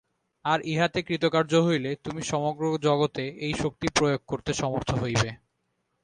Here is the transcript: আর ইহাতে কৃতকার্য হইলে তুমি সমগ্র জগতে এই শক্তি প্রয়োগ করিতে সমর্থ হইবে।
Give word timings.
আর 0.45 0.59
ইহাতে 0.65 0.99
কৃতকার্য 1.03 1.53
হইলে 1.61 1.91
তুমি 2.03 2.21
সমগ্র 2.23 2.63
জগতে 2.83 3.23
এই 3.45 3.53
শক্তি 3.53 3.87
প্রয়োগ 3.95 4.21
করিতে 4.27 4.51
সমর্থ 4.53 4.89
হইবে। 4.93 5.29